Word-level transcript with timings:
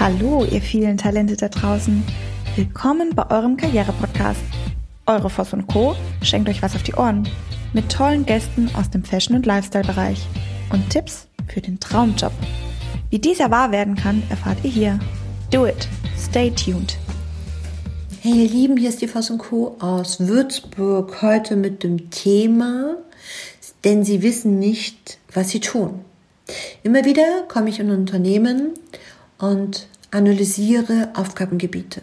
Hallo, 0.00 0.46
ihr 0.50 0.62
vielen 0.62 0.96
Talente 0.96 1.36
da 1.36 1.50
draußen. 1.50 2.02
Willkommen 2.56 3.14
bei 3.14 3.30
eurem 3.30 3.58
Karriere-Podcast. 3.58 4.40
Eure 5.04 5.28
Voss 5.28 5.52
und 5.52 5.66
Co. 5.66 5.94
schenkt 6.22 6.48
euch 6.48 6.62
was 6.62 6.74
auf 6.74 6.82
die 6.82 6.94
Ohren. 6.94 7.28
Mit 7.74 7.92
tollen 7.92 8.24
Gästen 8.24 8.70
aus 8.74 8.88
dem 8.88 9.04
Fashion- 9.04 9.36
und 9.36 9.44
Lifestyle-Bereich. 9.44 10.26
Und 10.72 10.88
Tipps 10.88 11.26
für 11.48 11.60
den 11.60 11.78
Traumjob. 11.80 12.32
Wie 13.10 13.18
dieser 13.18 13.50
wahr 13.50 13.72
werden 13.72 13.94
kann, 13.94 14.22
erfahrt 14.30 14.56
ihr 14.62 14.70
hier. 14.70 14.98
Do 15.50 15.66
it. 15.66 15.86
Stay 16.18 16.50
tuned. 16.50 16.96
Hey 18.22 18.44
ihr 18.44 18.48
Lieben, 18.48 18.78
hier 18.78 18.88
ist 18.88 19.02
die 19.02 19.06
Voss 19.06 19.28
und 19.28 19.36
Co. 19.36 19.76
aus 19.80 20.18
Würzburg. 20.18 21.20
Heute 21.20 21.56
mit 21.56 21.82
dem 21.82 22.08
Thema, 22.08 22.96
denn 23.84 24.02
sie 24.02 24.22
wissen 24.22 24.58
nicht, 24.58 25.18
was 25.34 25.50
sie 25.50 25.60
tun. 25.60 26.00
Immer 26.82 27.04
wieder 27.04 27.42
komme 27.48 27.68
ich 27.68 27.80
in 27.80 27.90
Unternehmen 27.90 28.70
und 29.40 29.88
analysiere 30.10 31.10
Aufgabengebiete. 31.14 32.02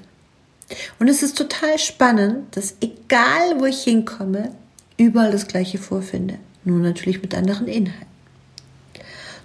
Und 1.00 1.08
es 1.08 1.23
ist 1.23 1.38
total 1.38 1.80
spannend, 1.80 2.55
dass 2.55 2.76
egal 2.82 3.60
wo 3.60 3.66
ich 3.66 3.84
hinkomme, 3.84 4.52
überall 4.98 5.32
das 5.32 5.48
Gleiche 5.48 5.77
vorfinde. 5.77 6.40
Nur 6.66 6.80
natürlich 6.80 7.22
mit 7.22 7.34
anderen 7.34 7.68
Inhalten. 7.68 8.08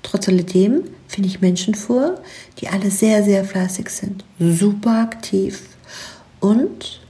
Trotz 0.02 0.28
alledem 0.28 0.82
finde 1.06 1.28
ich 1.28 1.40
Menschen 1.40 1.74
vor, 1.74 2.20
die 2.58 2.68
alle 2.68 2.90
sehr, 2.90 3.22
sehr 3.22 3.44
fleißig 3.44 3.88
sind, 3.88 4.24
super 4.40 5.02
aktiv 5.02 5.62
und 6.40 7.00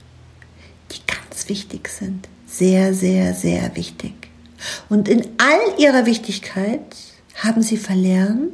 die 0.91 1.00
ganz 1.06 1.48
wichtig 1.48 1.88
sind. 1.88 2.28
Sehr, 2.46 2.92
sehr, 2.92 3.33
sehr 3.33 3.74
wichtig. 3.77 4.12
Und 4.91 5.08
in 5.08 5.27
all 5.38 5.80
ihrer 5.80 6.05
Wichtigkeit 6.05 6.84
haben 7.36 7.62
sie 7.62 7.78
verlernt, 7.78 8.52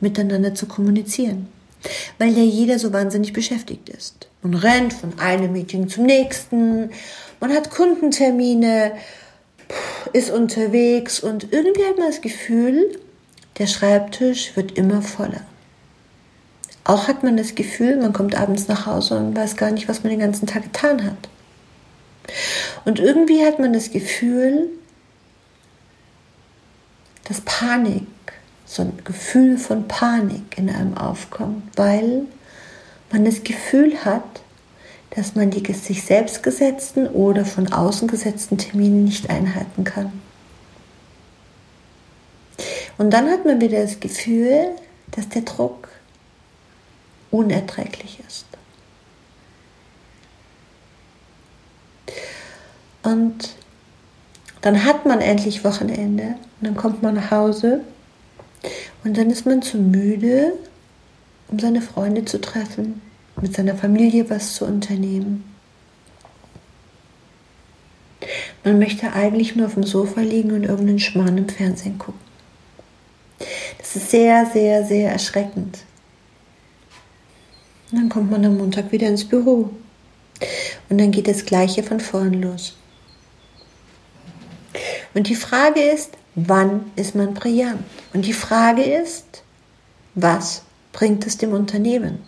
miteinander 0.00 0.54
zu 0.54 0.66
kommunizieren. 0.66 1.48
Weil 2.18 2.30
ja 2.30 2.42
jeder 2.42 2.78
so 2.78 2.92
wahnsinnig 2.92 3.32
beschäftigt 3.32 3.88
ist. 3.88 4.28
Man 4.42 4.54
rennt 4.54 4.92
von 4.92 5.18
einem 5.18 5.52
Meeting 5.52 5.88
zum 5.88 6.04
nächsten, 6.04 6.90
man 7.40 7.52
hat 7.52 7.70
Kundentermine, 7.70 8.92
ist 10.12 10.30
unterwegs 10.30 11.20
und 11.20 11.52
irgendwie 11.52 11.84
hat 11.84 11.98
man 11.98 12.08
das 12.08 12.20
Gefühl, 12.20 12.98
der 13.58 13.66
Schreibtisch 13.66 14.56
wird 14.56 14.72
immer 14.72 15.02
voller. 15.02 15.42
Auch 16.84 17.08
hat 17.08 17.22
man 17.22 17.36
das 17.36 17.54
Gefühl, 17.54 17.96
man 17.96 18.12
kommt 18.12 18.34
abends 18.34 18.66
nach 18.68 18.86
Hause 18.86 19.16
und 19.16 19.36
weiß 19.36 19.56
gar 19.56 19.70
nicht, 19.70 19.88
was 19.88 20.02
man 20.02 20.10
den 20.10 20.20
ganzen 20.20 20.46
Tag 20.46 20.64
getan 20.64 21.04
hat. 21.04 21.28
Und 22.84 22.98
irgendwie 22.98 23.44
hat 23.44 23.58
man 23.58 23.72
das 23.72 23.90
Gefühl, 23.90 24.68
dass 27.24 27.40
Panik 27.42 28.06
so 28.70 28.82
ein 28.82 28.92
Gefühl 29.02 29.58
von 29.58 29.88
Panik 29.88 30.56
in 30.56 30.70
einem 30.70 30.96
aufkommt, 30.96 31.64
weil 31.74 32.22
man 33.10 33.24
das 33.24 33.42
Gefühl 33.42 34.04
hat, 34.04 34.42
dass 35.10 35.34
man 35.34 35.50
die 35.50 35.72
sich 35.72 36.04
selbst 36.04 36.44
gesetzten 36.44 37.08
oder 37.08 37.44
von 37.44 37.72
außen 37.72 38.06
gesetzten 38.06 38.58
Termine 38.58 38.94
nicht 38.94 39.28
einhalten 39.28 39.82
kann. 39.82 40.12
Und 42.96 43.10
dann 43.10 43.28
hat 43.28 43.44
man 43.44 43.60
wieder 43.60 43.82
das 43.82 43.98
Gefühl, 43.98 44.68
dass 45.10 45.28
der 45.28 45.42
Druck 45.42 45.88
unerträglich 47.32 48.20
ist. 48.28 48.46
Und 53.02 53.56
dann 54.60 54.84
hat 54.84 55.06
man 55.06 55.20
endlich 55.20 55.64
Wochenende 55.64 56.36
und 56.60 56.68
dann 56.68 56.76
kommt 56.76 57.02
man 57.02 57.14
nach 57.14 57.32
Hause 57.32 57.80
und 59.04 59.16
dann 59.16 59.30
ist 59.30 59.46
man 59.46 59.62
zu 59.62 59.78
müde, 59.78 60.52
um 61.48 61.58
seine 61.58 61.82
Freunde 61.82 62.24
zu 62.24 62.40
treffen, 62.40 63.00
mit 63.40 63.54
seiner 63.54 63.74
Familie 63.74 64.28
was 64.28 64.54
zu 64.54 64.66
unternehmen. 64.66 65.44
Man 68.64 68.78
möchte 68.78 69.12
eigentlich 69.12 69.56
nur 69.56 69.66
auf 69.66 69.74
dem 69.74 69.84
Sofa 69.84 70.20
liegen 70.20 70.52
und 70.52 70.64
irgendeinen 70.64 70.98
Schmarrn 70.98 71.38
im 71.38 71.48
Fernsehen 71.48 71.98
gucken. 71.98 72.20
Das 73.78 73.96
ist 73.96 74.10
sehr, 74.10 74.44
sehr, 74.52 74.84
sehr 74.84 75.10
erschreckend. 75.10 75.78
Und 77.90 77.98
dann 77.98 78.08
kommt 78.10 78.30
man 78.30 78.44
am 78.44 78.58
Montag 78.58 78.92
wieder 78.92 79.08
ins 79.08 79.24
Büro. 79.24 79.70
Und 80.88 80.98
dann 80.98 81.10
geht 81.10 81.26
das 81.26 81.46
Gleiche 81.46 81.82
von 81.82 82.00
vorn 82.00 82.34
los. 82.34 82.76
Und 85.14 85.28
die 85.28 85.34
Frage 85.34 85.80
ist, 85.80 86.16
wann 86.48 86.90
ist 86.96 87.14
man 87.14 87.34
brillant? 87.34 87.82
Und 88.12 88.26
die 88.26 88.32
Frage 88.32 88.82
ist, 88.82 89.42
was 90.14 90.62
bringt 90.92 91.26
es 91.26 91.38
dem 91.38 91.52
Unternehmen? 91.52 92.22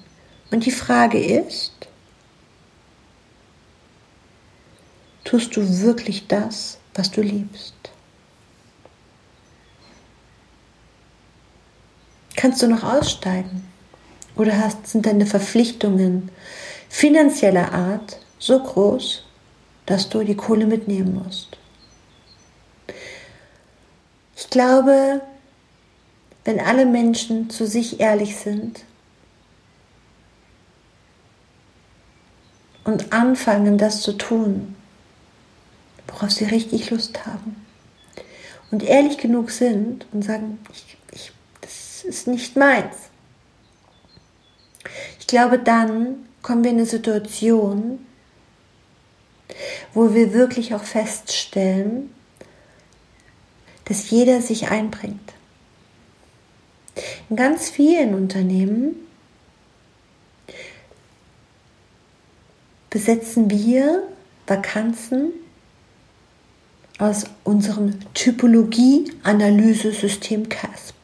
Und 0.50 0.66
die 0.66 0.70
Frage 0.70 1.18
ist, 1.18 1.72
tust 5.24 5.56
du 5.56 5.80
wirklich 5.80 6.26
das, 6.26 6.78
was 6.94 7.10
du 7.10 7.22
liebst? 7.22 7.74
Kannst 12.36 12.62
du 12.62 12.66
noch 12.66 12.82
aussteigen? 12.82 13.68
Oder 14.34 14.58
hast, 14.58 14.86
sind 14.86 15.06
deine 15.06 15.26
Verpflichtungen 15.26 16.30
finanzieller 16.88 17.72
Art 17.72 18.18
so 18.38 18.62
groß, 18.62 19.24
dass 19.86 20.08
du 20.08 20.24
die 20.24 20.34
Kohle 20.34 20.66
mitnehmen 20.66 21.22
musst? 21.24 21.56
Ich 24.42 24.50
glaube, 24.50 25.20
wenn 26.44 26.58
alle 26.58 26.84
Menschen 26.84 27.48
zu 27.48 27.64
sich 27.64 28.00
ehrlich 28.00 28.36
sind 28.36 28.80
und 32.82 33.12
anfangen, 33.12 33.78
das 33.78 34.02
zu 34.02 34.14
tun, 34.14 34.74
worauf 36.08 36.32
sie 36.32 36.44
richtig 36.44 36.90
Lust 36.90 37.24
haben 37.24 37.64
und 38.72 38.82
ehrlich 38.82 39.16
genug 39.16 39.52
sind 39.52 40.06
und 40.12 40.24
sagen, 40.24 40.58
ich, 40.72 40.96
ich, 41.12 41.32
das 41.60 42.02
ist 42.02 42.26
nicht 42.26 42.56
meins. 42.56 42.96
Ich 45.20 45.28
glaube, 45.28 45.60
dann 45.60 46.16
kommen 46.42 46.64
wir 46.64 46.72
in 46.72 46.78
eine 46.78 46.86
Situation, 46.86 48.04
wo 49.94 50.12
wir 50.12 50.34
wirklich 50.34 50.74
auch 50.74 50.82
feststellen, 50.82 52.12
dass 53.92 54.08
jeder 54.08 54.40
sich 54.40 54.70
einbringt. 54.70 55.34
In 57.28 57.36
ganz 57.36 57.68
vielen 57.68 58.14
Unternehmen 58.14 58.94
besetzen 62.88 63.50
wir 63.50 64.04
Vakanzen 64.46 65.32
aus 66.98 67.24
unserem 67.44 67.98
Typologie-Analysesystem 68.14 70.48
CASP. 70.48 70.94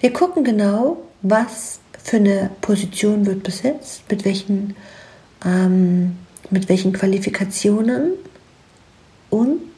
Wir 0.00 0.12
gucken 0.12 0.42
genau, 0.42 0.96
was 1.22 1.78
für 2.02 2.16
eine 2.16 2.50
Position 2.60 3.26
wird 3.26 3.44
besetzt, 3.44 4.02
mit 4.10 4.24
welchen, 4.24 4.74
ähm, 5.44 6.18
mit 6.50 6.68
welchen 6.68 6.92
Qualifikationen 6.92 8.14
und 9.30 9.70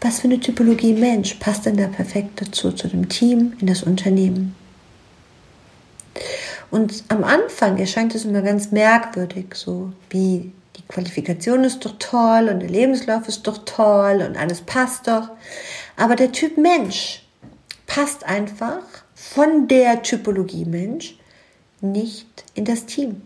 was 0.00 0.20
für 0.20 0.28
eine 0.28 0.40
Typologie 0.40 0.92
Mensch 0.92 1.34
passt 1.34 1.66
denn 1.66 1.76
da 1.76 1.86
perfekt 1.86 2.40
dazu, 2.40 2.72
zu 2.72 2.88
dem 2.88 3.08
Team, 3.08 3.54
in 3.60 3.66
das 3.66 3.82
Unternehmen? 3.82 4.54
Und 6.70 7.04
am 7.08 7.24
Anfang 7.24 7.78
erscheint 7.78 8.14
es 8.14 8.24
immer 8.24 8.42
ganz 8.42 8.72
merkwürdig, 8.72 9.54
so 9.54 9.92
wie 10.10 10.52
die 10.76 10.82
Qualifikation 10.88 11.64
ist 11.64 11.84
doch 11.84 11.94
toll 11.98 12.48
und 12.52 12.60
der 12.60 12.68
Lebenslauf 12.68 13.28
ist 13.28 13.46
doch 13.46 13.58
toll 13.64 14.24
und 14.26 14.36
alles 14.36 14.60
passt 14.60 15.06
doch. 15.06 15.30
Aber 15.96 16.16
der 16.16 16.32
Typ 16.32 16.58
Mensch 16.58 17.22
passt 17.86 18.24
einfach 18.24 18.82
von 19.14 19.68
der 19.68 20.02
Typologie 20.02 20.64
Mensch 20.64 21.16
nicht 21.80 22.44
in 22.54 22.64
das 22.64 22.86
Team 22.86 23.22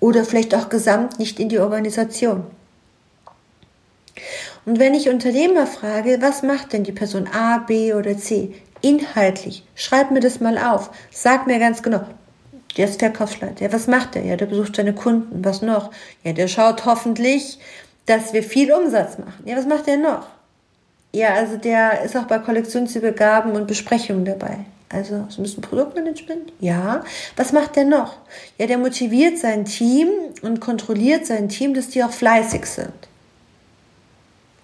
oder 0.00 0.24
vielleicht 0.24 0.54
auch 0.54 0.68
gesamt 0.68 1.18
nicht 1.18 1.38
in 1.38 1.48
die 1.48 1.58
Organisation. 1.58 2.44
Und 4.64 4.78
wenn 4.78 4.94
ich 4.94 5.08
Unternehmer 5.08 5.66
frage, 5.66 6.18
was 6.20 6.42
macht 6.42 6.72
denn 6.72 6.84
die 6.84 6.92
Person 6.92 7.28
A, 7.28 7.58
B 7.58 7.94
oder 7.94 8.16
C? 8.16 8.54
Inhaltlich, 8.82 9.64
schreib 9.74 10.10
mir 10.10 10.20
das 10.20 10.40
mal 10.40 10.58
auf. 10.58 10.90
Sag 11.10 11.46
mir 11.46 11.58
ganz 11.58 11.82
genau, 11.82 12.04
der 12.76 12.88
ist 12.88 12.98
Verkaufsleiter. 12.98 13.64
Ja, 13.64 13.72
was 13.72 13.86
macht 13.86 14.14
der? 14.14 14.24
Ja, 14.24 14.36
der 14.36 14.46
besucht 14.46 14.76
seine 14.76 14.94
Kunden. 14.94 15.44
Was 15.44 15.62
noch? 15.62 15.90
Ja, 16.24 16.32
der 16.32 16.48
schaut 16.48 16.84
hoffentlich, 16.84 17.58
dass 18.04 18.32
wir 18.32 18.42
viel 18.42 18.72
Umsatz 18.72 19.18
machen. 19.18 19.42
Ja, 19.44 19.56
was 19.56 19.66
macht 19.66 19.86
der 19.86 19.96
noch? 19.96 20.26
Ja, 21.12 21.34
also 21.34 21.56
der 21.56 22.02
ist 22.02 22.16
auch 22.16 22.24
bei 22.24 22.38
Kollektionsübergaben 22.38 23.52
und 23.52 23.66
Besprechungen 23.66 24.24
dabei. 24.24 24.58
Also 24.88 25.26
so 25.28 25.40
ein 25.40 25.42
bisschen 25.42 25.62
Produktmanagement? 25.62 26.52
Ja. 26.60 27.02
Was 27.36 27.52
macht 27.52 27.76
der 27.76 27.84
noch? 27.84 28.16
Ja, 28.58 28.66
der 28.66 28.78
motiviert 28.78 29.38
sein 29.38 29.64
Team 29.64 30.08
und 30.42 30.60
kontrolliert 30.60 31.26
sein 31.26 31.48
Team, 31.48 31.74
dass 31.74 31.88
die 31.88 32.04
auch 32.04 32.12
fleißig 32.12 32.66
sind. 32.66 32.92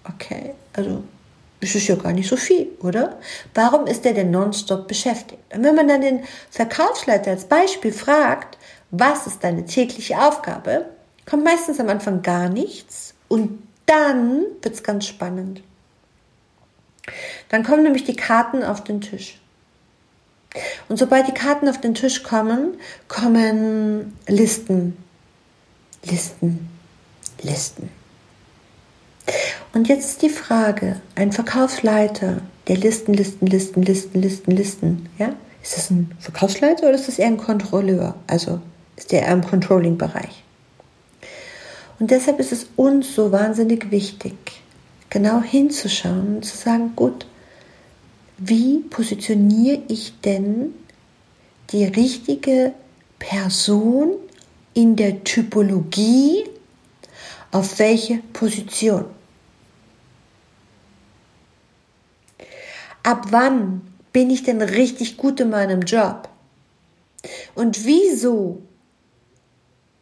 Okay, 0.03 0.53
also 0.73 1.03
Das 1.63 1.75
ist 1.75 1.87
ja 1.87 1.95
gar 1.95 2.11
nicht 2.11 2.27
so 2.27 2.35
viel, 2.35 2.67
oder? 2.81 3.17
Warum 3.53 3.87
ist 3.87 4.05
er 4.05 4.13
denn 4.13 4.31
nonstop 4.31 4.85
beschäftigt? 4.85 5.39
Und 5.55 5.63
wenn 5.63 5.75
man 5.75 5.87
dann 5.87 6.01
den 6.01 6.25
Verkaufsleiter 6.51 7.31
als 7.31 7.45
Beispiel 7.45 7.93
fragt, 7.93 8.57
was 8.91 9.27
ist 9.27 9.45
deine 9.45 9.65
tägliche 9.65 10.19
Aufgabe, 10.19 10.87
kommt 11.25 11.45
meistens 11.45 11.79
am 11.79 11.87
Anfang 11.87 12.21
gar 12.21 12.49
nichts 12.49 13.13
und 13.29 13.65
dann 13.85 14.43
wird 14.61 14.75
es 14.75 14.83
ganz 14.83 15.07
spannend. 15.07 15.63
Dann 17.47 17.63
kommen 17.63 17.83
nämlich 17.83 18.03
die 18.03 18.17
Karten 18.17 18.61
auf 18.61 18.83
den 18.83 18.99
Tisch. 18.99 19.39
Und 20.89 20.97
sobald 20.97 21.29
die 21.29 21.33
Karten 21.33 21.69
auf 21.69 21.79
den 21.79 21.95
Tisch 21.95 22.23
kommen, 22.23 22.77
kommen 23.07 24.17
Listen. 24.27 24.97
Listen. 26.03 26.69
Listen. 27.41 28.02
Und 29.73 29.87
jetzt 29.87 30.05
ist 30.05 30.21
die 30.21 30.29
Frage, 30.29 31.01
ein 31.15 31.31
Verkaufsleiter, 31.31 32.41
der 32.67 32.77
Listen, 32.77 33.13
Listen, 33.13 33.47
Listen, 33.47 33.81
Listen, 33.81 34.21
Listen, 34.21 34.51
Listen, 34.51 35.09
ja? 35.17 35.33
Ist 35.63 35.77
das 35.77 35.89
ein 35.89 36.11
Verkaufsleiter 36.19 36.83
oder 36.83 36.95
ist 36.95 37.07
das 37.07 37.17
eher 37.17 37.27
ein 37.27 37.37
Kontrolleur? 37.37 38.15
Also 38.27 38.59
ist 38.95 39.11
der 39.11 39.23
eher 39.23 39.33
im 39.33 39.43
Controlling-Bereich? 39.43 40.43
Und 41.99 42.11
deshalb 42.11 42.39
ist 42.39 42.51
es 42.51 42.67
uns 42.75 43.15
so 43.15 43.31
wahnsinnig 43.31 43.89
wichtig, 43.89 44.35
genau 45.09 45.41
hinzuschauen 45.41 46.35
und 46.35 46.45
zu 46.45 46.55
sagen, 46.55 46.91
gut, 46.95 47.25
wie 48.37 48.79
positioniere 48.79 49.81
ich 49.87 50.19
denn 50.21 50.75
die 51.71 51.85
richtige 51.85 52.73
Person 53.17 54.11
in 54.73 54.95
der 54.95 55.23
Typologie 55.23 56.43
auf 57.51 57.79
welche 57.79 58.17
Position? 58.33 59.05
Ab 63.03 63.27
wann 63.31 63.81
bin 64.13 64.29
ich 64.29 64.43
denn 64.43 64.61
richtig 64.61 65.17
gut 65.17 65.39
in 65.39 65.49
meinem 65.49 65.81
Job? 65.81 66.29
Und 67.55 67.85
wieso 67.85 68.61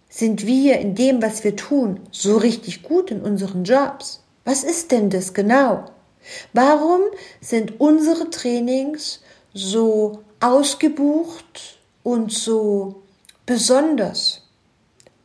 sind 0.09 0.45
wir 0.45 0.80
in 0.80 0.94
dem, 0.94 1.21
was 1.21 1.44
wir 1.44 1.56
tun, 1.56 2.01
so 2.12 2.38
richtig 2.38 2.83
gut 2.83 3.12
in 3.12 3.21
unseren 3.21 3.63
Jobs? 3.63 4.21
Was 4.45 4.63
ist 4.63 4.92
denn 4.92 5.09
das 5.09 5.33
genau? 5.33 5.86
Warum 6.53 7.01
sind 7.39 7.80
unsere 7.80 8.30
Trainings 8.30 9.21
so 9.54 10.24
ausgebucht 10.39 11.80
und 12.04 12.31
so 12.31 13.01
besonders? 13.45 14.42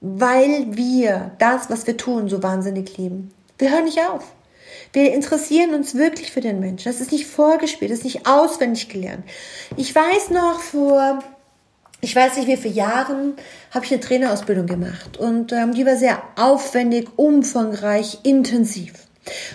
Weil 0.00 0.76
wir 0.76 1.32
das, 1.38 1.68
was 1.68 1.86
wir 1.86 1.96
tun, 1.96 2.28
so 2.28 2.42
wahnsinnig 2.42 2.96
lieben. 2.96 3.32
Wir 3.58 3.72
hören 3.72 3.84
nicht 3.84 4.00
auf. 4.00 4.35
Wir 4.96 5.12
interessieren 5.12 5.74
uns 5.74 5.94
wirklich 5.94 6.32
für 6.32 6.40
den 6.40 6.58
Menschen. 6.58 6.90
Das 6.90 7.02
ist 7.02 7.12
nicht 7.12 7.26
vorgespielt, 7.26 7.90
das 7.90 7.98
ist 7.98 8.04
nicht 8.04 8.26
auswendig 8.26 8.88
gelernt. 8.88 9.26
Ich 9.76 9.94
weiß 9.94 10.30
noch 10.30 10.60
vor, 10.60 11.18
ich 12.00 12.16
weiß 12.16 12.38
nicht 12.38 12.48
wie 12.48 12.56
viele 12.56 12.72
Jahren, 12.72 13.34
habe 13.72 13.84
ich 13.84 13.92
eine 13.92 14.00
Trainerausbildung 14.00 14.64
gemacht 14.64 15.18
und 15.18 15.52
ähm, 15.52 15.74
die 15.74 15.84
war 15.84 15.96
sehr 15.96 16.22
aufwendig, 16.36 17.10
umfangreich, 17.16 18.20
intensiv. 18.22 18.94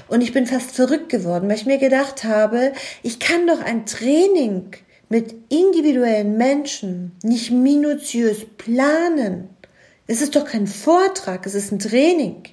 Und 0.09 0.21
ich 0.21 0.31
bin 0.31 0.45
fast 0.45 0.75
verrückt 0.75 1.09
geworden, 1.09 1.49
weil 1.49 1.55
ich 1.55 1.65
mir 1.65 1.79
gedacht 1.79 2.23
habe, 2.23 2.73
ich 3.01 3.19
kann 3.19 3.47
doch 3.47 3.63
ein 3.63 3.87
Training 3.87 4.73
mit 5.09 5.33
individuellen 5.49 6.37
Menschen 6.37 7.13
nicht 7.23 7.49
minutiös 7.49 8.45
planen. 8.59 9.49
Es 10.05 10.21
ist 10.21 10.35
doch 10.35 10.45
kein 10.45 10.67
Vortrag, 10.67 11.47
es 11.47 11.55
ist 11.55 11.71
ein 11.71 11.79
Training. 11.79 12.43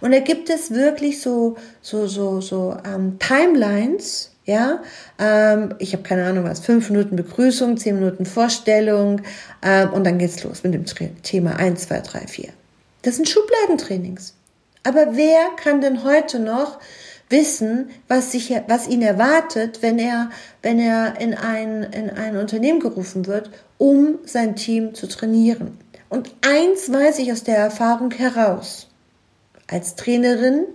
Und 0.00 0.12
da 0.12 0.20
gibt 0.20 0.50
es 0.50 0.70
wirklich 0.70 1.20
so, 1.20 1.56
so, 1.80 2.06
so, 2.06 2.40
so 2.40 2.76
ähm, 2.84 3.18
Timelines, 3.18 4.30
ja, 4.44 4.82
ähm, 5.18 5.74
ich 5.78 5.92
habe 5.92 6.02
keine 6.02 6.26
Ahnung 6.26 6.44
was, 6.44 6.60
fünf 6.60 6.90
Minuten 6.90 7.16
Begrüßung, 7.16 7.76
zehn 7.76 7.96
Minuten 7.96 8.26
Vorstellung 8.26 9.22
ähm, 9.62 9.92
und 9.92 10.04
dann 10.04 10.18
geht's 10.18 10.42
los 10.44 10.62
mit 10.62 10.74
dem 10.74 10.84
Thema 11.22 11.56
eins, 11.56 11.88
zwei, 11.88 12.00
drei, 12.00 12.26
vier. 12.26 12.50
Das 13.02 13.16
sind 13.16 13.28
Schubladentrainings. 13.28 14.34
Aber 14.82 15.16
wer 15.16 15.50
kann 15.56 15.80
denn 15.80 16.04
heute 16.04 16.38
noch 16.38 16.78
wissen, 17.30 17.90
was, 18.06 18.32
sich, 18.32 18.54
was 18.68 18.86
ihn 18.86 19.00
erwartet, 19.00 19.80
wenn 19.80 19.98
er, 19.98 20.30
wenn 20.62 20.78
er 20.78 21.18
in, 21.20 21.34
ein, 21.34 21.82
in 21.84 22.10
ein 22.10 22.36
Unternehmen 22.36 22.80
gerufen 22.80 23.26
wird, 23.26 23.50
um 23.78 24.18
sein 24.26 24.56
Team 24.56 24.94
zu 24.94 25.06
trainieren? 25.06 25.78
Und 26.10 26.34
eins 26.46 26.92
weiß 26.92 27.18
ich 27.18 27.32
aus 27.32 27.44
der 27.44 27.56
Erfahrung 27.56 28.10
heraus. 28.10 28.88
Als 29.66 29.96
Trainerin 29.96 30.66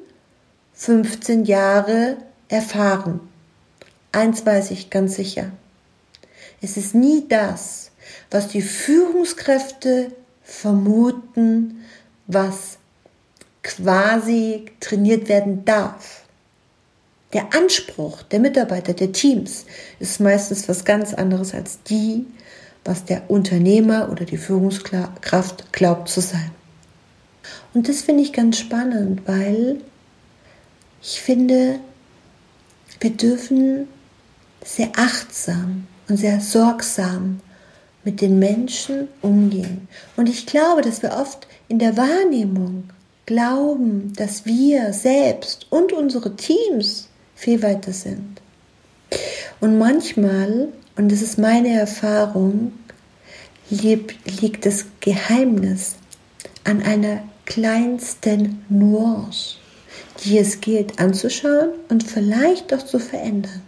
15 0.74 1.46
Jahre 1.46 2.18
erfahren. 2.48 3.20
Eins 4.12 4.46
weiß 4.46 4.72
ich 4.72 4.90
ganz 4.90 5.16
sicher. 5.16 5.52
Es 6.62 6.78
ist 6.78 6.96
nie 6.96 7.28
das, 7.28 7.92
was 8.32 8.48
die 8.48 8.62
Führungskräfte 8.62 10.12
vermuten, 10.42 11.86
was 12.28 12.78
quasi 13.62 14.66
trainiert 14.80 15.30
werden 15.30 15.66
darf. 15.66 16.24
Der 17.34 17.54
Anspruch 17.54 18.24
der 18.24 18.40
Mitarbeiter, 18.40 18.94
der 18.94 19.12
Teams 19.12 19.66
ist 20.00 20.20
meistens 20.20 20.68
was 20.68 20.84
ganz 20.84 21.14
anderes 21.14 21.54
als 21.54 21.84
die, 21.84 22.26
was 22.84 23.06
der 23.06 23.30
Unternehmer 23.30 24.10
oder 24.12 24.26
die 24.26 24.38
Führungskraft 24.38 25.72
glaubt 25.72 26.10
zu 26.10 26.22
sein. 26.22 26.52
Und 27.74 27.88
das 27.88 28.02
finde 28.02 28.24
ich 28.24 28.34
ganz 28.34 28.58
spannend, 28.58 29.22
weil 29.26 29.82
ich 31.02 31.22
finde, 31.22 31.80
wir 33.00 33.12
dürfen 33.12 33.88
sehr 34.64 34.92
achtsam 34.96 35.88
und 36.08 36.18
sehr 36.18 36.42
sorgsam 36.42 37.40
mit 38.04 38.22
den 38.22 38.40
Menschen 38.40 39.08
umgehen. 39.22 39.88
Und 40.16 40.30
ich 40.30 40.46
glaube, 40.46 40.82
dass 40.82 41.02
wir 41.02 41.14
oft 41.14 41.48
in 41.68 41.80
der 41.80 41.96
Wahrnehmung 41.98 42.90
glauben, 43.26 44.14
dass 44.16 44.46
wir 44.46 44.92
selbst 44.94 45.68
und 45.70 45.94
unsere 45.94 46.36
Teams 46.36 47.10
viel 47.36 47.62
weiter 47.62 47.94
sind. 47.94 48.42
Und 49.60 49.78
manchmal, 49.78 50.70
und 50.96 51.12
das 51.12 51.22
ist 51.22 51.38
meine 51.38 51.70
Erfahrung, 51.70 52.74
liegt 53.70 54.66
das 54.66 54.86
Geheimnis 55.00 55.96
an 56.64 56.82
einer 56.82 57.22
kleinsten 57.50 58.64
Nuance, 58.70 59.58
die 60.24 60.38
es 60.38 60.62
gilt 60.62 61.00
anzuschauen 61.00 61.72
und 61.90 62.04
vielleicht 62.04 62.74
auch 62.74 62.86
zu 62.86 63.00
verändern 63.00 63.62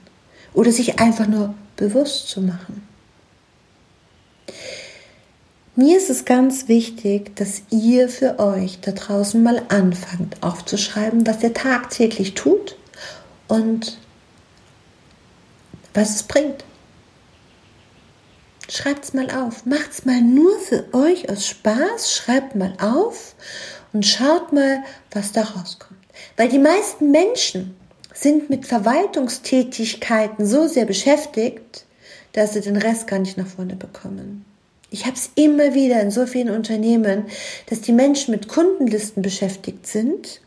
oder 0.53 0.71
sich 0.71 0.99
einfach 0.99 1.27
nur 1.27 1.53
bewusst 1.75 2.29
zu 2.29 2.41
machen. 2.41 2.87
Mir 5.75 5.97
ist 5.97 6.09
es 6.09 6.25
ganz 6.25 6.67
wichtig, 6.67 7.35
dass 7.37 7.63
ihr 7.71 8.07
für 8.07 8.39
euch 8.39 8.79
da 8.81 8.91
draußen 8.91 9.41
mal 9.41 9.63
anfangt 9.69 10.41
aufzuschreiben, 10.41 11.25
was 11.25 11.41
ihr 11.41 11.53
tagtäglich 11.53 12.35
tut 12.35 12.77
und 13.47 13.97
was 15.93 16.15
es 16.15 16.23
bringt. 16.23 16.63
Schreibt 18.73 19.03
es 19.03 19.13
mal 19.13 19.29
auf. 19.31 19.65
Macht 19.65 19.91
es 19.91 20.05
mal 20.05 20.21
nur 20.21 20.57
für 20.57 20.85
euch 20.93 21.29
aus 21.29 21.45
Spaß. 21.45 22.15
Schreibt 22.15 22.55
mal 22.55 22.73
auf 22.81 23.35
und 23.91 24.05
schaut 24.05 24.53
mal, 24.53 24.81
was 25.11 25.33
da 25.33 25.41
rauskommt. 25.41 25.99
Weil 26.37 26.47
die 26.47 26.57
meisten 26.57 27.11
Menschen 27.11 27.75
sind 28.13 28.49
mit 28.49 28.65
Verwaltungstätigkeiten 28.65 30.45
so 30.45 30.69
sehr 30.69 30.85
beschäftigt, 30.85 31.85
dass 32.31 32.53
sie 32.53 32.61
den 32.61 32.77
Rest 32.77 33.07
gar 33.07 33.19
nicht 33.19 33.37
nach 33.37 33.47
vorne 33.47 33.75
bekommen. 33.75 34.45
Ich 34.89 35.05
habe 35.05 35.17
es 35.17 35.31
immer 35.35 35.73
wieder 35.73 35.99
in 35.99 36.09
so 36.09 36.25
vielen 36.25 36.49
Unternehmen, 36.49 37.25
dass 37.69 37.81
die 37.81 37.91
Menschen 37.91 38.31
mit 38.31 38.47
Kundenlisten 38.47 39.21
beschäftigt 39.21 39.85
sind 39.85 40.39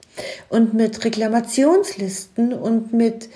und 0.49 0.73
mit 0.73 1.05
Reklamationslisten 1.05 2.55
und 2.55 2.95
mit, 2.95 3.29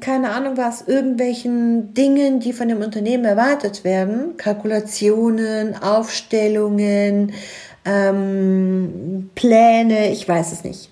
keine 0.00 0.30
Ahnung 0.30 0.56
was, 0.56 0.82
irgendwelchen 0.82 1.94
Dingen, 1.94 2.40
die 2.40 2.52
von 2.52 2.68
dem 2.68 2.82
Unternehmen 2.82 3.24
erwartet 3.24 3.84
werden, 3.84 4.36
Kalkulationen, 4.36 5.80
Aufstellungen, 5.82 7.32
ähm, 7.84 9.30
Pläne, 9.34 10.10
ich 10.12 10.28
weiß 10.28 10.52
es 10.52 10.64
nicht. 10.64 10.90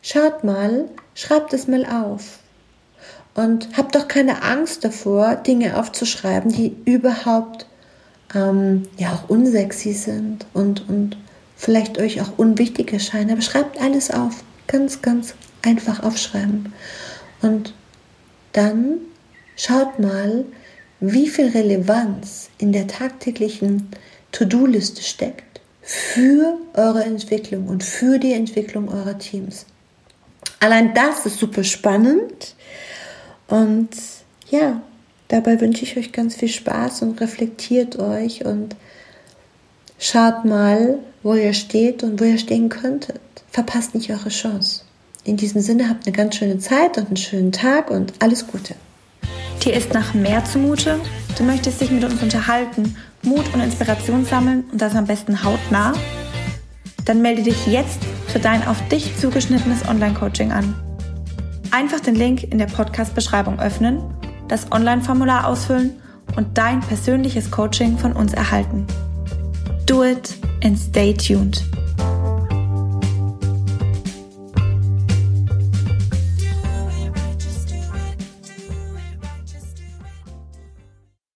Schaut 0.00 0.44
mal, 0.44 0.86
schreibt 1.14 1.52
es 1.52 1.68
mal 1.68 1.84
auf. 1.84 2.38
Und 3.34 3.76
habt 3.76 3.94
doch 3.94 4.08
keine 4.08 4.42
Angst 4.42 4.84
davor, 4.84 5.36
Dinge 5.36 5.78
aufzuschreiben, 5.78 6.50
die 6.50 6.74
überhaupt 6.86 7.66
ähm, 8.34 8.84
ja 8.96 9.12
auch 9.12 9.28
unsexy 9.28 9.92
sind 9.92 10.46
und, 10.54 10.88
und 10.88 11.16
vielleicht 11.56 11.98
euch 11.98 12.20
auch 12.22 12.38
unwichtig 12.38 12.92
erscheinen. 12.92 13.32
Aber 13.32 13.42
schreibt 13.42 13.80
alles 13.80 14.10
auf. 14.10 14.42
Ganz, 14.66 15.02
ganz 15.02 15.34
einfach 15.62 16.02
aufschreiben. 16.02 16.72
Und 17.42 17.74
dann 18.52 18.98
schaut 19.56 19.98
mal, 19.98 20.44
wie 21.00 21.28
viel 21.28 21.48
Relevanz 21.48 22.50
in 22.58 22.72
der 22.72 22.86
tagtäglichen 22.86 23.88
To-Do-Liste 24.32 25.02
steckt 25.02 25.60
für 25.82 26.58
eure 26.74 27.04
Entwicklung 27.04 27.68
und 27.68 27.84
für 27.84 28.18
die 28.18 28.32
Entwicklung 28.32 28.88
eurer 28.88 29.18
Teams. 29.18 29.64
Allein 30.60 30.92
das 30.94 31.24
ist 31.24 31.38
super 31.38 31.64
spannend. 31.64 32.54
Und 33.46 33.90
ja, 34.50 34.82
dabei 35.28 35.60
wünsche 35.60 35.84
ich 35.84 35.96
euch 35.96 36.12
ganz 36.12 36.34
viel 36.34 36.48
Spaß 36.48 37.02
und 37.02 37.20
reflektiert 37.20 37.98
euch 37.98 38.44
und 38.44 38.76
schaut 39.98 40.44
mal, 40.44 40.98
wo 41.22 41.34
ihr 41.34 41.54
steht 41.54 42.02
und 42.02 42.20
wo 42.20 42.24
ihr 42.24 42.38
stehen 42.38 42.68
könntet. 42.68 43.20
Verpasst 43.50 43.94
nicht 43.94 44.10
eure 44.10 44.28
Chance. 44.28 44.82
In 45.24 45.36
diesem 45.36 45.60
Sinne 45.60 45.88
habt 45.88 46.06
eine 46.06 46.16
ganz 46.16 46.36
schöne 46.36 46.58
Zeit 46.58 46.96
und 46.96 47.08
einen 47.08 47.16
schönen 47.16 47.52
Tag 47.52 47.90
und 47.90 48.14
alles 48.20 48.46
Gute. 48.46 48.74
Dir 49.64 49.74
ist 49.74 49.92
nach 49.92 50.14
mehr 50.14 50.44
zumute? 50.44 51.00
Du 51.36 51.44
möchtest 51.44 51.80
dich 51.80 51.90
mit 51.90 52.04
uns 52.04 52.22
unterhalten, 52.22 52.96
Mut 53.22 53.44
und 53.52 53.60
Inspiration 53.60 54.24
sammeln 54.24 54.64
und 54.72 54.80
das 54.80 54.94
am 54.94 55.06
besten 55.06 55.42
hautnah? 55.42 55.92
Dann 57.04 57.22
melde 57.22 57.42
dich 57.42 57.66
jetzt 57.66 57.98
für 58.28 58.38
dein 58.38 58.66
auf 58.66 58.76
dich 58.88 59.16
zugeschnittenes 59.18 59.86
Online-Coaching 59.88 60.52
an. 60.52 60.74
Einfach 61.70 62.00
den 62.00 62.14
Link 62.14 62.44
in 62.44 62.58
der 62.58 62.66
Podcast-Beschreibung 62.66 63.58
öffnen, 63.60 64.00
das 64.46 64.70
Online-Formular 64.72 65.46
ausfüllen 65.46 66.00
und 66.36 66.56
dein 66.56 66.80
persönliches 66.80 67.50
Coaching 67.50 67.98
von 67.98 68.12
uns 68.12 68.32
erhalten. 68.32 68.86
Do 69.86 70.04
it 70.04 70.36
and 70.62 70.78
stay 70.78 71.12
tuned. 71.14 71.62